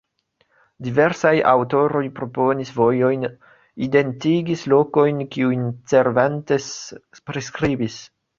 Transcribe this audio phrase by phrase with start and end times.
[0.85, 3.27] Diversaj aŭtoroj proponis vojojn,
[3.89, 6.73] identigis lokojn kiujn Cervantes
[7.31, 8.01] priskribis.